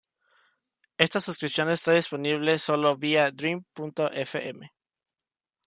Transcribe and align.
Esta 0.97 1.19
suscripción 1.19 1.69
está 1.69 1.91
disponible 1.91 2.57
solo 2.57 2.97
vía 2.97 3.29
drip.fm. 3.29 4.71